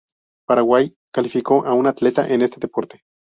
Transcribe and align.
Paraguay 0.47 0.95
calificó 1.13 1.63
a 1.63 1.75
un 1.75 1.85
atleta 1.85 2.27
en 2.27 2.41
este 2.41 2.59
deporte. 2.59 3.03